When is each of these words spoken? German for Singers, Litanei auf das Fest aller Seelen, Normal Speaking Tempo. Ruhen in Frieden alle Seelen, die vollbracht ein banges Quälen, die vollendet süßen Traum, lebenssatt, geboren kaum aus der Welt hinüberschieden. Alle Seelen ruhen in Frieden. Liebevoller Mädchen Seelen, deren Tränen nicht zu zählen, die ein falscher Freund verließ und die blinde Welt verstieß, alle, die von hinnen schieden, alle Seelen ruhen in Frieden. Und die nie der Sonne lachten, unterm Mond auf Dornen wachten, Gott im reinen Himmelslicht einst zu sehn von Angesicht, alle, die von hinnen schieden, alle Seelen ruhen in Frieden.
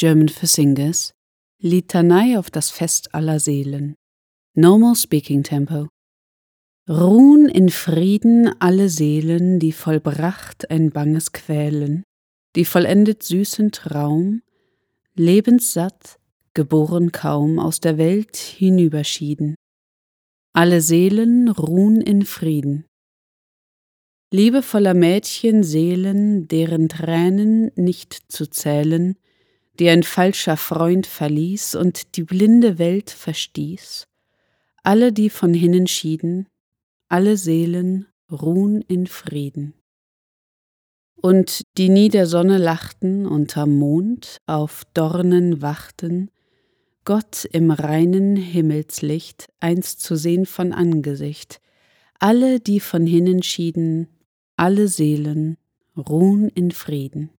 German 0.00 0.30
for 0.30 0.46
Singers, 0.46 1.12
Litanei 1.60 2.38
auf 2.38 2.50
das 2.50 2.70
Fest 2.70 3.14
aller 3.14 3.38
Seelen, 3.38 3.96
Normal 4.54 4.94
Speaking 4.94 5.42
Tempo. 5.42 5.88
Ruhen 6.88 7.50
in 7.50 7.68
Frieden 7.68 8.50
alle 8.60 8.88
Seelen, 8.88 9.58
die 9.58 9.72
vollbracht 9.72 10.70
ein 10.70 10.90
banges 10.90 11.32
Quälen, 11.32 12.02
die 12.56 12.64
vollendet 12.64 13.24
süßen 13.24 13.72
Traum, 13.72 14.40
lebenssatt, 15.16 16.18
geboren 16.54 17.12
kaum 17.12 17.58
aus 17.58 17.80
der 17.80 17.98
Welt 17.98 18.36
hinüberschieden. 18.36 19.54
Alle 20.54 20.80
Seelen 20.80 21.50
ruhen 21.50 22.00
in 22.00 22.24
Frieden. 22.24 22.86
Liebevoller 24.32 24.94
Mädchen 24.94 25.62
Seelen, 25.62 26.48
deren 26.48 26.88
Tränen 26.88 27.70
nicht 27.76 28.14
zu 28.28 28.48
zählen, 28.48 29.18
die 29.80 29.88
ein 29.88 30.02
falscher 30.02 30.58
Freund 30.58 31.06
verließ 31.06 31.74
und 31.74 32.16
die 32.16 32.22
blinde 32.22 32.78
Welt 32.78 33.10
verstieß, 33.10 34.06
alle, 34.82 35.10
die 35.12 35.30
von 35.30 35.54
hinnen 35.54 35.86
schieden, 35.86 36.46
alle 37.08 37.38
Seelen 37.38 38.06
ruhen 38.30 38.82
in 38.82 39.06
Frieden. 39.06 39.74
Und 41.16 41.62
die 41.78 41.88
nie 41.88 42.10
der 42.10 42.26
Sonne 42.26 42.58
lachten, 42.58 43.26
unterm 43.26 43.76
Mond 43.76 44.38
auf 44.46 44.84
Dornen 44.94 45.62
wachten, 45.62 46.30
Gott 47.04 47.46
im 47.50 47.70
reinen 47.70 48.36
Himmelslicht 48.36 49.48
einst 49.60 50.00
zu 50.02 50.14
sehn 50.14 50.44
von 50.44 50.72
Angesicht, 50.72 51.60
alle, 52.18 52.60
die 52.60 52.80
von 52.80 53.06
hinnen 53.06 53.42
schieden, 53.42 54.08
alle 54.56 54.88
Seelen 54.88 55.56
ruhen 55.96 56.50
in 56.50 56.70
Frieden. 56.70 57.30